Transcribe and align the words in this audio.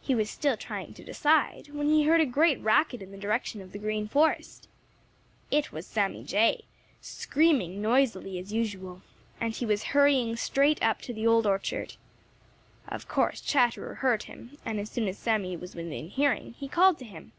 He 0.00 0.14
was 0.14 0.30
still 0.30 0.56
trying 0.56 0.94
to 0.94 1.04
decide, 1.04 1.68
when 1.74 1.86
he 1.88 2.04
heard 2.04 2.22
a 2.22 2.24
great 2.24 2.58
racket 2.62 3.02
in 3.02 3.10
the 3.10 3.18
direction 3.18 3.60
of 3.60 3.72
the 3.72 3.78
Green 3.78 4.08
Forest. 4.08 4.68
It 5.50 5.70
was 5.70 5.86
Sammy 5.86 6.24
Jay, 6.24 6.62
screaming 7.02 7.82
noisily 7.82 8.38
as 8.38 8.54
usual, 8.54 9.02
and 9.38 9.52
he 9.52 9.66
was 9.66 9.82
hurrying 9.92 10.34
straight 10.36 10.82
up 10.82 11.02
to 11.02 11.12
the 11.12 11.26
Old 11.26 11.46
Orchard. 11.46 11.96
Of 12.88 13.06
course 13.06 13.42
Chatterer 13.42 13.96
heard 13.96 14.22
him, 14.22 14.56
and 14.64 14.80
as 14.80 14.88
soon 14.90 15.06
as 15.08 15.18
Sammy 15.18 15.58
was 15.58 15.74
within 15.74 16.08
hearing, 16.08 16.54
he 16.54 16.66
called 16.66 16.98
to 17.00 17.04
him. 17.04 17.32